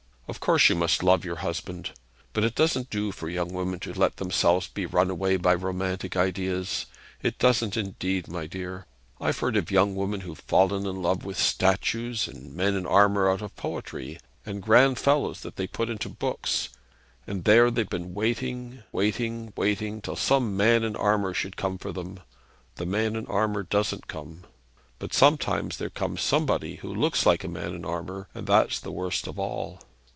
Of 0.27 0.39
course 0.39 0.69
you 0.69 0.75
must 0.75 1.03
love 1.03 1.25
your 1.25 1.35
husband. 1.43 1.91
But 2.31 2.45
it 2.45 2.55
doesn't 2.55 2.89
do 2.89 3.11
for 3.11 3.27
young 3.27 3.51
women 3.51 3.81
to 3.81 3.91
let 3.93 4.15
themselves 4.15 4.69
be 4.69 4.85
run 4.85 5.09
away 5.09 5.33
with 5.35 5.41
by 5.41 5.53
romantic 5.55 6.15
ideas; 6.15 6.85
it 7.21 7.37
doesn't, 7.37 7.75
indeed, 7.75 8.29
my 8.29 8.47
dear. 8.47 8.85
I've 9.19 9.39
heard 9.39 9.57
of 9.57 9.69
young 9.69 9.93
women 9.93 10.21
who've 10.21 10.39
fallen 10.39 10.85
in 10.87 11.01
love 11.01 11.25
with 11.25 11.37
statues 11.37 12.29
and 12.29 12.55
men 12.55 12.75
in 12.77 12.85
armour 12.85 13.29
out 13.29 13.41
of 13.41 13.57
poetry, 13.57 14.19
and 14.45 14.61
grand 14.61 14.97
fellows 14.99 15.41
that 15.41 15.57
they 15.57 15.67
put 15.67 15.89
into 15.89 16.07
books, 16.07 16.69
and 17.27 17.43
there 17.43 17.69
they've 17.69 17.89
been 17.89 18.13
waiting, 18.13 18.83
waiting, 18.93 19.51
waiting, 19.57 19.99
till 19.99 20.15
some 20.15 20.55
man 20.55 20.85
in 20.85 20.95
armour 20.95 21.33
should 21.33 21.57
come 21.57 21.77
for 21.77 21.91
them. 21.91 22.21
The 22.75 22.85
man 22.85 23.17
in 23.17 23.25
armour 23.27 23.63
doesn't 23.63 24.07
come. 24.07 24.45
But 24.97 25.13
sometimes 25.13 25.75
there 25.75 25.89
comes 25.89 26.21
somebody 26.21 26.75
who 26.77 26.95
looks 26.95 27.25
like 27.25 27.43
a 27.43 27.49
man 27.49 27.75
in 27.75 27.83
armour, 27.83 28.29
and 28.33 28.47
that's 28.47 28.79
the 28.79 28.93
worst 28.93 29.27
of 29.27 29.37
all.' 29.37 29.81